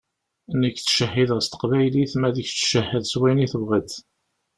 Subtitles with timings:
[0.59, 3.91] Nekk ttcehhideɣ s teqbaylit, ma d kečč cehhed s wayen i tebɣiḍ.